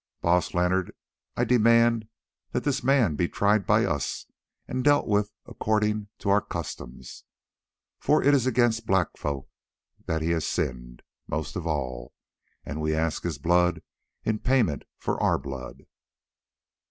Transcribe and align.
"Baas 0.21 0.55
Leonard, 0.55 0.95
I 1.37 1.43
demand 1.43 2.07
this 2.53 2.81
man 2.83 3.11
to 3.11 3.17
be 3.17 3.27
tried 3.29 3.67
by 3.67 3.85
us 3.85 4.25
and 4.67 4.83
dealt 4.83 5.05
with 5.05 5.31
according 5.45 6.07
to 6.17 6.29
our 6.31 6.41
customs, 6.41 7.23
for 7.99 8.23
it 8.23 8.33
is 8.33 8.47
against 8.47 8.79
us 8.79 8.85
black 8.87 9.15
folk 9.15 9.47
that 10.07 10.23
he 10.23 10.31
has 10.31 10.47
sinned 10.47 11.03
most 11.27 11.55
of 11.55 11.67
all, 11.67 12.15
and 12.65 12.81
we 12.81 12.95
ask 12.95 13.21
his 13.21 13.37
blood 13.37 13.83
in 14.23 14.39
payment 14.39 14.85
for 14.97 15.21
our 15.21 15.37
blood." 15.37 15.83